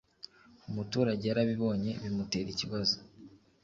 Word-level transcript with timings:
umuturage 0.69 1.23
yarabibonye 1.27 1.91
bimutera 2.01 2.49
ikibazo 2.51 2.95